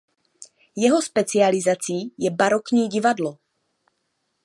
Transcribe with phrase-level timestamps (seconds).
[0.75, 3.37] Jeho specializací je barokní divadlo.